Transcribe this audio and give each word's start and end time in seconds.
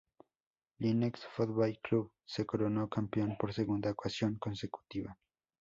Lynx 0.79 1.21
Football 1.31 1.75
Club 1.83 2.09
se 2.25 2.43
coronó 2.43 2.89
campeón 2.89 3.37
por 3.37 3.53
segunda 3.53 3.91
ocasión 3.91 4.35
consecutiva. 4.39 5.15